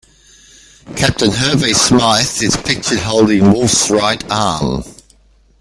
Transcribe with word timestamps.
Captain 0.95 1.29
Hervey 1.29 1.73
Smythe 1.73 2.41
is 2.41 2.57
pictured 2.57 2.97
holding 2.97 3.51
Wolfe's 3.53 3.91
right 3.91 4.23
arm. 4.31 4.83